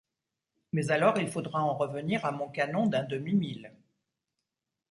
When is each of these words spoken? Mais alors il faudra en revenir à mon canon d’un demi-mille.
Mais 0.73 0.89
alors 0.89 1.19
il 1.19 1.27
faudra 1.29 1.61
en 1.63 1.75
revenir 1.77 2.25
à 2.25 2.31
mon 2.31 2.49
canon 2.49 2.87
d’un 2.87 3.03
demi-mille. 3.03 3.71